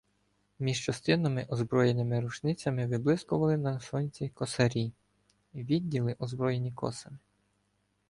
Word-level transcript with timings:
Між 0.59 0.79
частинами, 0.85 1.45
озброєними 1.49 2.19
рушницями, 2.21 2.87
виблискували 2.87 3.57
на 3.57 3.79
сонці 3.79 4.29
"косарі"— 4.29 4.93
відділи, 5.55 6.15
озброєні 6.19 6.71
косами. 6.71 7.17